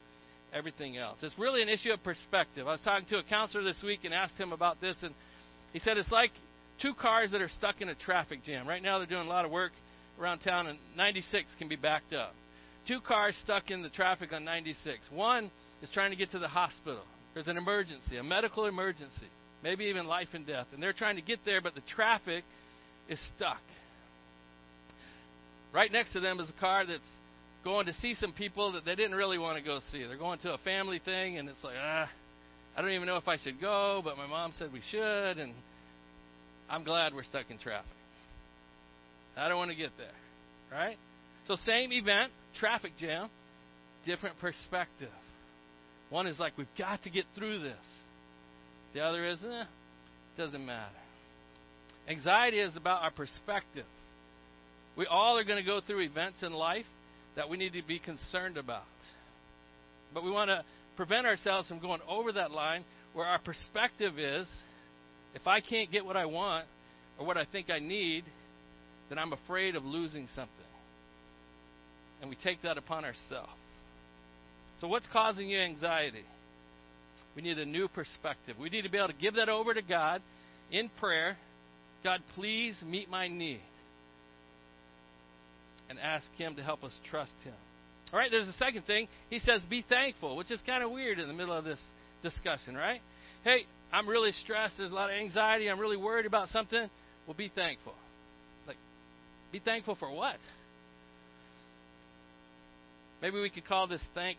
[0.52, 1.18] everything else.
[1.22, 2.66] It's really an issue of perspective.
[2.66, 5.14] I was talking to a counselor this week and asked him about this, and
[5.72, 6.33] he said it's like
[6.83, 8.66] two cars that are stuck in a traffic jam.
[8.66, 9.70] Right now, they're doing a lot of work
[10.20, 12.35] around town, and 96 can be backed up.
[12.88, 14.98] Two cars stuck in the traffic on 96.
[15.12, 17.04] One is trying to get to the hospital.
[17.35, 19.28] There's an emergency, a medical emergency,
[19.62, 22.42] maybe even life and death, and they're trying to get there, but the traffic
[23.09, 23.61] is stuck.
[25.72, 27.06] Right next to them is a car that's
[27.64, 30.05] going to see some people that they didn't really want to go see.
[30.05, 32.09] They're going to a family thing, and it's like, ah,
[32.77, 35.53] I don't even know if I should go, but my mom said we should, and
[36.68, 37.90] I'm glad we're stuck in traffic.
[39.37, 40.09] I don't want to get there,
[40.73, 40.96] right?
[41.46, 43.29] So, same event, traffic jam,
[44.07, 45.11] different perspective.
[46.11, 47.77] One is like, we've got to get through this.
[48.94, 49.64] The other is, eh,
[50.37, 50.94] doesn't matter.
[52.09, 53.87] Anxiety is about our perspective.
[54.96, 56.87] We all are going to go through events in life
[57.36, 58.82] that we need to be concerned about.
[60.12, 60.64] But we want to
[60.96, 64.46] prevent ourselves from going over that line where our perspective is
[65.34, 66.66] if I can't get what I want
[67.18, 68.24] or what I think I need,
[69.08, 70.50] then I'm afraid of losing something.
[72.20, 73.50] And we take that upon ourselves.
[74.80, 76.24] So, what's causing you anxiety?
[77.36, 78.56] We need a new perspective.
[78.58, 80.22] We need to be able to give that over to God
[80.70, 81.36] in prayer.
[82.02, 83.60] God, please meet my need
[85.90, 87.53] and ask Him to help us trust Him.
[88.12, 89.09] All right, there's a second thing.
[89.29, 91.81] He says, be thankful, which is kind of weird in the middle of this
[92.22, 93.00] discussion, right?
[93.44, 94.76] Hey, I'm really stressed.
[94.79, 95.68] There's a lot of anxiety.
[95.68, 96.88] I'm really worried about something.
[97.26, 97.94] Well, be thankful.
[98.66, 98.76] Like,
[99.53, 100.37] be thankful for what?
[103.22, 104.38] Maybe we could call this thank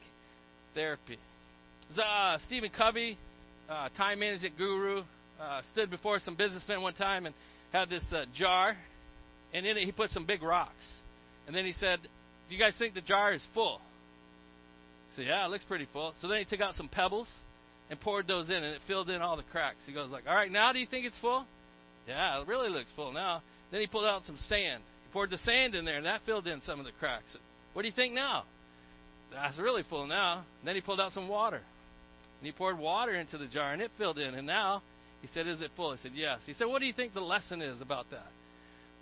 [0.73, 1.17] therapy.
[2.01, 3.17] Uh, Stephen Covey,
[3.69, 5.03] uh, time management guru,
[5.39, 7.35] uh, stood before some businessmen one time and
[7.71, 8.75] had this uh, jar,
[9.53, 10.71] and in it he put some big rocks.
[11.47, 13.81] And then he said, Do you guys think the jar is full?
[15.15, 16.13] Said, Yeah, it looks pretty full.
[16.21, 17.27] So then he took out some pebbles
[17.89, 19.79] and poured those in, and it filled in all the cracks.
[19.85, 21.45] He goes like, All right, now do you think it's full?
[22.07, 23.41] Yeah, it really looks full now.
[23.71, 24.83] Then he pulled out some sand.
[25.07, 27.35] He poured the sand in there, and that filled in some of the cracks.
[27.73, 28.43] What do you think now?
[29.31, 30.43] That's really full now.
[30.59, 31.57] And then he pulled out some water.
[31.57, 34.33] And he poured water into the jar, and it filled in.
[34.33, 34.81] And now,
[35.21, 35.93] he said, Is it full?
[35.93, 36.39] He said, Yes.
[36.45, 38.27] He said, What do you think the lesson is about that?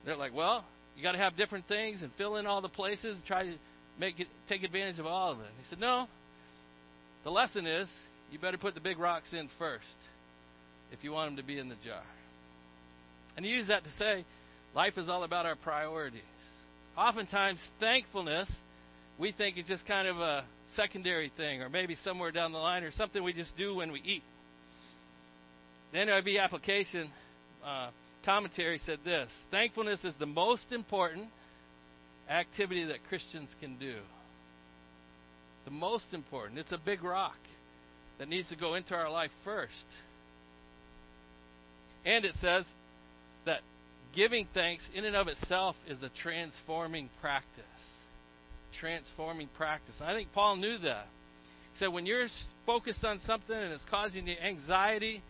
[0.06, 0.66] They're like, Well,
[1.00, 3.54] you got to have different things and fill in all the places and try to
[3.98, 5.48] make it take advantage of all of it.
[5.58, 6.08] He said, No.
[7.24, 7.88] The lesson is
[8.32, 9.86] you better put the big rocks in first
[10.92, 12.04] if you want them to be in the jar.
[13.38, 14.26] And he used that to say
[14.76, 16.22] life is all about our priorities.
[16.98, 18.50] Oftentimes, thankfulness
[19.18, 20.44] we think is just kind of a
[20.76, 24.02] secondary thing, or maybe somewhere down the line, or something we just do when we
[24.02, 24.24] eat.
[25.94, 27.10] The NIV application
[27.66, 27.90] uh,
[28.30, 31.30] commentary said this Thankfulness is the most important
[32.30, 33.96] activity that Christians can do.
[35.66, 36.60] The most important.
[36.60, 37.38] It's a big rock
[38.20, 39.74] that needs to go into our life first.
[42.06, 42.66] And it says
[43.46, 43.62] that
[44.16, 47.64] giving thanks in and of itself is a transforming practice.
[48.80, 49.96] Transforming practice.
[50.00, 51.08] And I think Paul knew that.
[51.74, 52.28] He said, when you're
[52.68, 55.24] focused on something and it's causing you anxiety,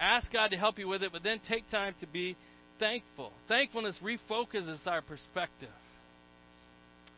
[0.00, 2.36] Ask God to help you with it, but then take time to be
[2.78, 3.32] thankful.
[3.48, 5.68] Thankfulness refocuses our perspective.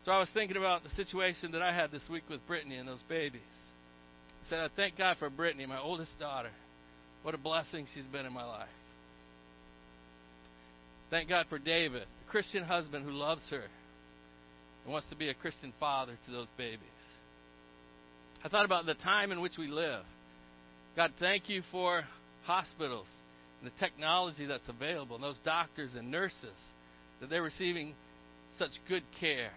[0.05, 2.89] So I was thinking about the situation that I had this week with Brittany and
[2.89, 3.41] those babies.
[4.45, 6.51] I said, I thank God for Brittany, my oldest daughter.
[7.23, 8.69] What a blessing she's been in my life.
[11.09, 13.63] Thank God for David, a Christian husband who loves her
[14.85, 16.81] and wants to be a Christian father to those babies.
[18.45, 20.03] I thought about the time in which we live.
[20.97, 22.03] God, thank you for
[22.45, 23.07] hospitals
[23.61, 26.59] and the technology that's available, and those doctors and nurses,
[27.21, 27.95] that they're receiving
[28.59, 29.51] such good care.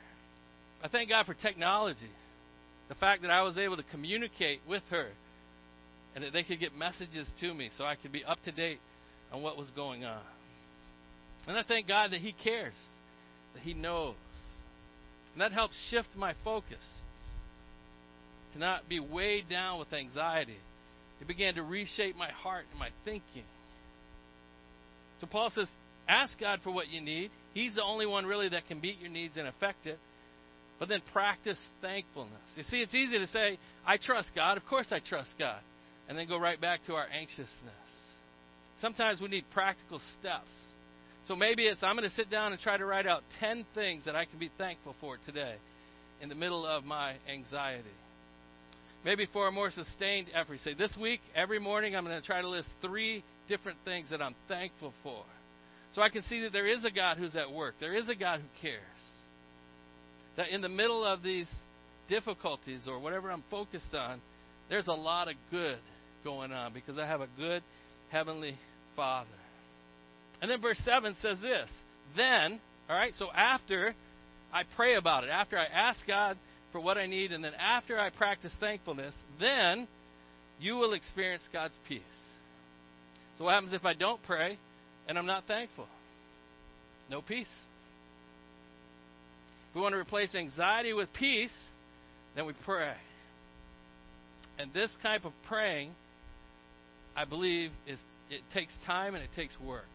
[0.83, 2.11] I thank God for technology.
[2.87, 5.09] The fact that I was able to communicate with her
[6.13, 8.79] and that they could get messages to me so I could be up to date
[9.31, 10.21] on what was going on.
[11.47, 12.75] And I thank God that He cares,
[13.53, 14.15] that He knows.
[15.33, 16.77] And that helps shift my focus
[18.53, 20.57] to not be weighed down with anxiety
[21.21, 23.43] it began to reshape my heart and my thinking.
[25.21, 25.67] So Paul says,
[26.07, 27.31] ask God for what you need.
[27.53, 29.97] He's the only one really that can meet your needs and affect it.
[30.77, 32.33] But then practice thankfulness.
[32.57, 34.57] You see, it's easy to say, I trust God.
[34.57, 35.59] Of course I trust God.
[36.09, 37.49] And then go right back to our anxiousness.
[38.81, 40.51] Sometimes we need practical steps.
[41.27, 44.05] So maybe it's, I'm going to sit down and try to write out 10 things
[44.05, 45.55] that I can be thankful for today
[46.21, 47.87] in the middle of my anxiety.
[49.05, 52.41] Maybe for a more sustained effort, say, This week, every morning, I'm going to try
[52.41, 55.23] to list three different things that I'm thankful for.
[55.93, 58.15] So I can see that there is a God who's at work, there is a
[58.15, 58.81] God who cares.
[60.37, 61.47] That in the middle of these
[62.09, 64.19] difficulties or whatever I'm focused on,
[64.69, 65.77] there's a lot of good
[66.23, 67.61] going on because I have a good
[68.09, 68.57] heavenly
[68.95, 69.29] Father.
[70.41, 71.69] And then verse 7 says this
[72.17, 73.93] Then, all right, so after
[74.51, 76.37] I pray about it, after I ask God
[76.75, 79.87] for what I need, and then after I practice thankfulness, then
[80.59, 82.01] you will experience God's peace.
[83.37, 84.59] So, what happens if I don't pray
[85.07, 85.87] and I'm not thankful?
[87.09, 87.47] No peace.
[89.69, 91.53] If we want to replace anxiety with peace,
[92.35, 92.95] then we pray.
[94.59, 95.91] And this type of praying,
[97.15, 99.87] I believe, is it takes time and it takes work.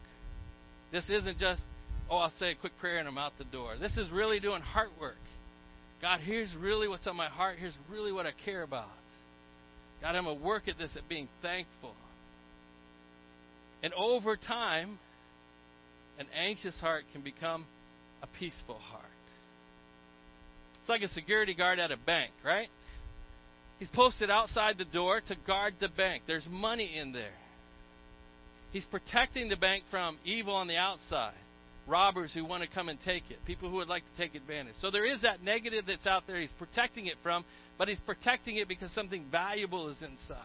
[0.91, 1.61] This isn't just,
[2.09, 3.75] oh, I'll say a quick prayer and I'm out the door.
[3.79, 5.17] This is really doing heart work.
[6.01, 7.57] God, here's really what's on my heart.
[7.59, 8.89] Here's really what I care about.
[10.01, 11.93] God, I'm going to work at this at being thankful.
[13.83, 14.97] And over time,
[16.19, 17.65] an anxious heart can become
[18.23, 19.03] a peaceful heart.
[20.79, 22.69] It's like a security guard at a bank, right?
[23.79, 26.23] He's posted outside the door to guard the bank.
[26.27, 27.33] There's money in there.
[28.71, 31.33] He's protecting the bank from evil on the outside,
[31.87, 34.75] robbers who want to come and take it, people who would like to take advantage.
[34.81, 37.43] So there is that negative that's out there he's protecting it from,
[37.77, 40.37] but he's protecting it because something valuable is inside.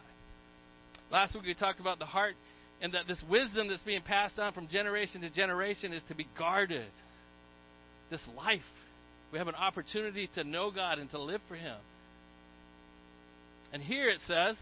[1.11, 2.35] Last week we talked about the heart
[2.81, 6.27] and that this wisdom that's being passed on from generation to generation is to be
[6.39, 6.91] guarded.
[8.11, 8.61] This life.
[9.33, 11.77] We have an opportunity to know God and to live for Him.
[13.73, 14.57] And here it says,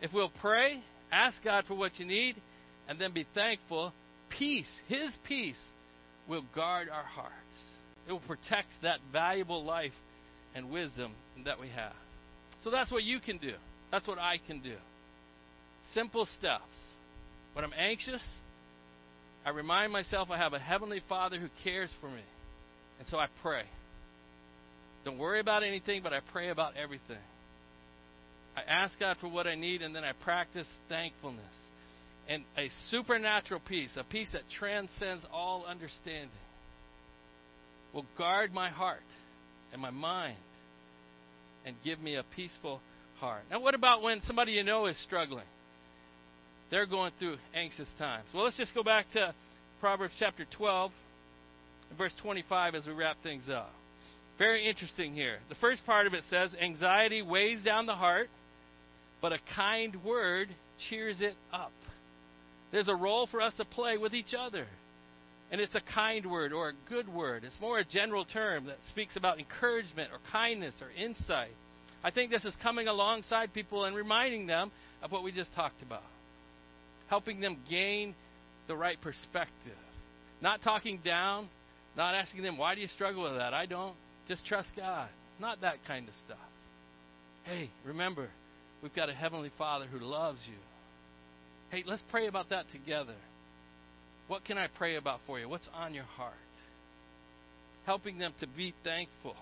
[0.00, 2.36] if we'll pray, ask God for what you need,
[2.88, 3.92] and then be thankful,
[4.36, 5.60] peace, His peace,
[6.28, 7.32] will guard our hearts.
[8.06, 9.92] It will protect that valuable life
[10.54, 11.12] and wisdom
[11.44, 11.92] that we have.
[12.64, 13.54] So that's what you can do.
[13.90, 14.74] That's what I can do.
[15.94, 16.62] Simple steps.
[17.54, 18.22] When I'm anxious,
[19.44, 22.22] I remind myself I have a Heavenly Father who cares for me.
[22.98, 23.62] And so I pray.
[25.04, 27.16] Don't worry about anything, but I pray about everything.
[28.56, 31.44] I ask God for what I need, and then I practice thankfulness
[32.28, 36.28] and a supernatural peace, a peace that transcends all understanding,
[37.94, 39.00] will guard my heart
[39.72, 40.36] and my mind
[41.64, 42.80] and give me a peaceful
[43.18, 43.42] heart.
[43.50, 45.46] Now, what about when somebody you know is struggling?
[46.70, 48.26] They're going through anxious times.
[48.34, 49.34] Well, let's just go back to
[49.80, 50.90] Proverbs chapter 12,
[51.96, 53.72] verse 25 as we wrap things up.
[54.38, 55.38] Very interesting here.
[55.48, 58.28] The first part of it says, Anxiety weighs down the heart,
[59.20, 60.48] but a kind word
[60.88, 61.72] cheers it up.
[62.70, 64.66] There's a role for us to play with each other.
[65.50, 67.44] And it's a kind word or a good word.
[67.44, 71.52] It's more a general term that speaks about encouragement or kindness or insight.
[72.04, 74.70] I think this is coming alongside people and reminding them
[75.02, 76.02] of what we just talked about.
[77.08, 78.14] Helping them gain
[78.66, 79.72] the right perspective.
[80.42, 81.48] Not talking down,
[81.96, 83.54] not asking them, why do you struggle with that?
[83.54, 83.96] I don't.
[84.28, 85.08] Just trust God.
[85.40, 86.38] Not that kind of stuff.
[87.44, 88.28] Hey, remember,
[88.82, 90.54] we've got a Heavenly Father who loves you
[91.70, 93.14] Hey, let's pray about that together.
[94.26, 95.48] What can I pray about for you?
[95.48, 96.34] What's on your heart?
[97.84, 99.36] Helping them to be thankful.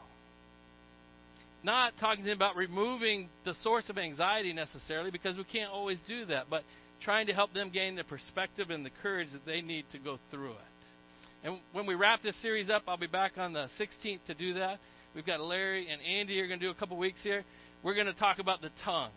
[1.63, 5.99] Not talking to them about removing the source of anxiety necessarily, because we can't always
[6.07, 6.63] do that, but
[7.03, 10.19] trying to help them gain the perspective and the courage that they need to go
[10.31, 11.45] through it.
[11.45, 14.55] And when we wrap this series up, I'll be back on the 16th to do
[14.55, 14.79] that.
[15.15, 17.45] We've got Larry and Andy are going to do a couple weeks here.
[17.83, 19.11] We're going to talk about the tongue.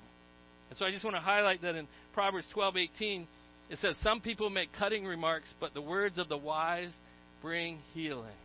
[0.70, 1.88] And so I just want to highlight that in
[2.20, 3.28] Proverbs 12:18
[3.70, 6.92] it says some people make cutting remarks, but the words of the wise
[7.42, 8.36] bring healing.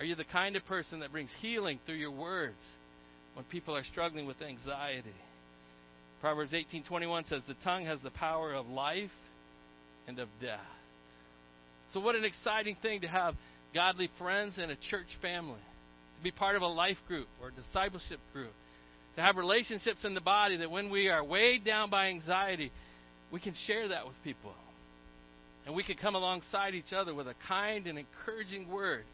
[0.00, 2.58] Are you the kind of person that brings healing through your words
[3.34, 5.14] when people are struggling with anxiety?
[6.20, 9.14] Proverbs 18:21 says the tongue has the power of life
[10.08, 10.58] and of death.
[11.92, 13.36] So what an exciting thing to have
[13.72, 15.62] godly friends and a church family.
[16.16, 18.54] To be part of a life group or a discipleship group
[19.16, 22.72] to have relationships in the body that when we are weighed down by anxiety,
[23.30, 24.52] we can share that with people.
[25.66, 29.04] And we can come alongside each other with a kind and encouraging word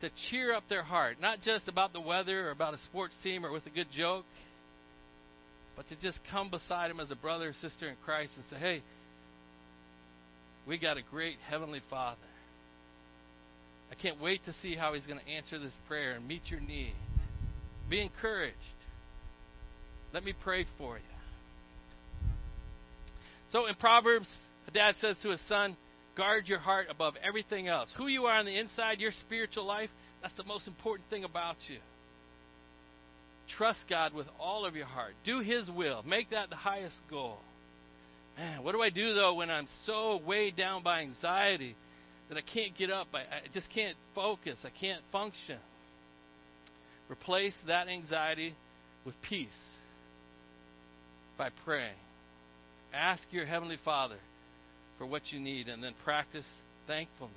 [0.00, 3.46] to cheer up their heart, not just about the weather or about a sports team
[3.46, 4.26] or with a good joke,
[5.76, 8.56] but to just come beside them as a brother or sister in Christ and say,
[8.56, 8.82] hey,
[10.66, 12.18] we got a great Heavenly Father.
[13.90, 16.60] I can't wait to see how He's going to answer this prayer and meet your
[16.60, 16.94] need.
[17.88, 18.56] Be encouraged.
[20.14, 21.02] Let me pray for you.
[23.50, 24.28] So in Proverbs,
[24.68, 25.76] a dad says to his son,
[26.16, 27.92] guard your heart above everything else.
[27.98, 29.90] Who you are on the inside, your spiritual life,
[30.22, 31.78] that's the most important thing about you.
[33.58, 35.14] trust God with all of your heart.
[35.24, 36.04] Do His will.
[36.04, 37.38] Make that the highest goal.
[38.38, 41.74] Man, what do I do though when I'm so weighed down by anxiety
[42.28, 43.08] that I can't get up?
[43.12, 44.58] I, I just can't focus.
[44.64, 45.58] I can't function.
[47.10, 48.54] Replace that anxiety
[49.04, 49.48] with peace
[51.36, 51.96] by praying.
[52.92, 54.18] Ask your Heavenly Father
[54.98, 56.46] for what you need and then practice
[56.86, 57.34] thankfulness.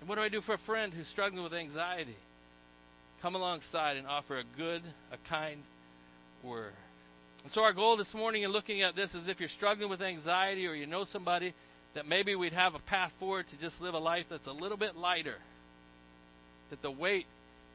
[0.00, 2.16] And what do I do for a friend who's struggling with anxiety?
[3.20, 4.82] Come alongside and offer a good,
[5.12, 5.60] a kind
[6.42, 6.72] word.
[7.44, 10.02] And so, our goal this morning in looking at this is if you're struggling with
[10.02, 11.54] anxiety or you know somebody
[11.94, 14.76] that maybe we'd have a path forward to just live a life that's a little
[14.76, 15.36] bit lighter,
[16.70, 17.26] that the weight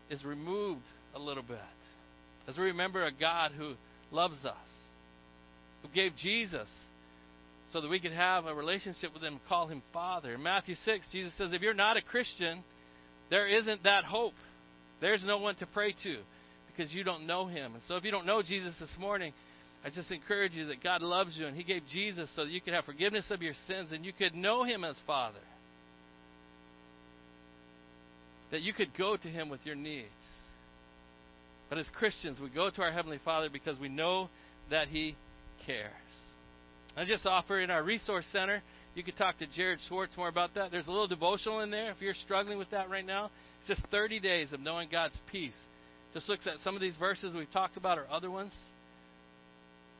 [0.10, 0.84] is removed
[1.16, 1.58] a little bit.
[2.48, 3.74] As we remember a God who
[4.14, 4.56] loves us,
[5.82, 6.68] who gave Jesus
[7.74, 10.36] so that we could have a relationship with Him, call Him Father.
[10.36, 12.64] In Matthew 6, Jesus says, If you're not a Christian,
[13.32, 14.36] there isn't that hope.
[15.02, 16.18] There's no one to pray to
[16.68, 17.74] because you don't know Him.
[17.74, 19.34] And so if you don't know Jesus this morning,
[19.84, 22.62] I just encourage you that God loves you and He gave Jesus so that you
[22.62, 25.40] could have forgiveness of your sins and you could know Him as Father.
[28.52, 30.08] That you could go to Him with your needs.
[31.74, 34.30] But as Christians, we go to our Heavenly Father because we know
[34.70, 35.16] that He
[35.66, 35.90] cares.
[36.96, 38.62] I just offer in our resource center,
[38.94, 40.70] you could talk to Jared Schwartz more about that.
[40.70, 43.32] There's a little devotional in there if you're struggling with that right now.
[43.60, 45.58] It's just 30 days of knowing God's peace.
[46.14, 48.54] Just looks at some of these verses we've talked about or other ones.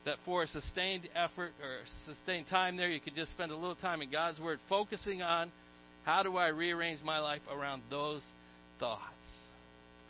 [0.04, 3.74] That for a sustained effort or sustained time there, you could just spend a little
[3.74, 5.50] time in God's Word focusing on
[6.04, 8.22] how do I rearrange my life around those
[8.78, 9.02] thoughts.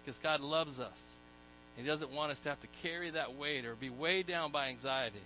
[0.04, 0.92] Because God loves us.
[1.76, 4.68] He doesn't want us to have to carry that weight or be weighed down by
[4.68, 5.22] anxiety.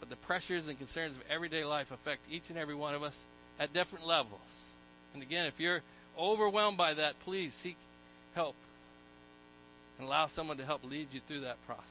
[0.00, 3.14] But the pressures and concerns of everyday life affect each and every one of us
[3.58, 4.40] at different levels.
[5.14, 5.80] And again, if you're
[6.18, 7.76] overwhelmed by that, please seek
[8.34, 8.56] help
[9.98, 11.86] and allow someone to help lead you through that process.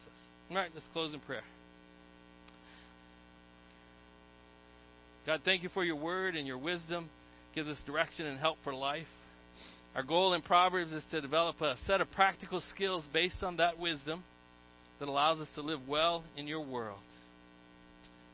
[0.50, 1.44] All right, let's close in prayer.
[5.26, 7.10] God, thank you for your word and your wisdom.
[7.56, 9.08] Gives us direction and help for life.
[9.96, 13.78] Our goal in Proverbs is to develop a set of practical skills based on that
[13.78, 14.24] wisdom
[15.00, 17.00] that allows us to live well in your world.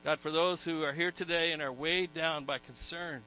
[0.06, 3.26] God, for those who are here today and are weighed down by concerns,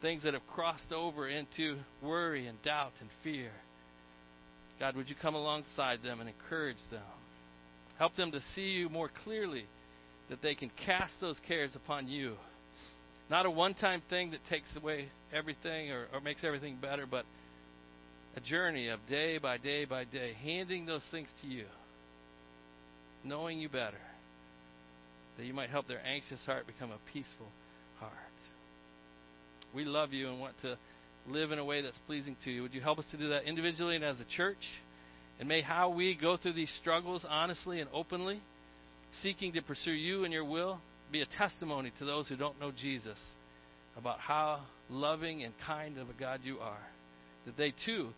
[0.00, 3.50] things that have crossed over into worry and doubt and fear,
[4.78, 7.02] God, would you come alongside them and encourage them?
[7.98, 9.66] Help them to see you more clearly,
[10.30, 12.36] that they can cast those cares upon you.
[13.28, 17.26] Not a one time thing that takes away everything or, or makes everything better, but
[18.36, 21.64] a journey of day by day by day, handing those things to you,
[23.24, 23.98] knowing you better,
[25.36, 27.48] that you might help their anxious heart become a peaceful
[27.98, 28.12] heart.
[29.74, 30.76] We love you and want to
[31.28, 32.62] live in a way that's pleasing to you.
[32.62, 34.58] Would you help us to do that individually and as a church?
[35.38, 38.40] And may how we go through these struggles honestly and openly,
[39.22, 42.70] seeking to pursue you and your will, be a testimony to those who don't know
[42.70, 43.18] Jesus
[43.96, 46.86] about how loving and kind of a God you are
[47.46, 48.10] that they too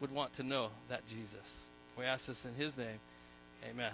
[0.00, 1.46] would want to know that Jesus.
[1.96, 2.98] We ask this in His name.
[3.70, 3.92] Amen.